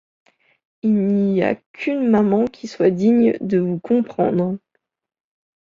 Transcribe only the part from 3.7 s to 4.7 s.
comprendre.